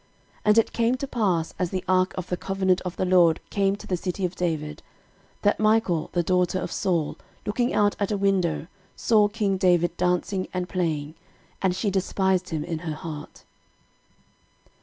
13:015:029 0.37 0.41
And 0.45 0.57
it 0.57 0.73
came 0.73 0.95
to 0.95 1.07
pass, 1.07 1.53
as 1.59 1.69
the 1.69 1.83
ark 1.87 2.13
of 2.17 2.25
the 2.29 2.35
covenant 2.35 2.81
of 2.81 2.95
the 2.97 3.05
LORD 3.05 3.39
came 3.51 3.75
to 3.75 3.85
the 3.85 3.95
city 3.95 4.25
of 4.25 4.35
David, 4.35 4.81
that 5.43 5.59
Michal, 5.59 6.09
the 6.13 6.23
daughter 6.23 6.57
of 6.57 6.71
Saul 6.71 7.19
looking 7.45 7.71
out 7.71 7.95
at 7.99 8.11
a 8.11 8.17
window 8.17 8.65
saw 8.95 9.27
king 9.27 9.57
David 9.57 9.95
dancing 9.97 10.47
and 10.55 10.67
playing: 10.67 11.13
and 11.61 11.75
she 11.75 11.91
despised 11.91 12.49
him 12.49 12.63
in 12.63 12.79
her 12.79 12.95
heart. 12.95 13.43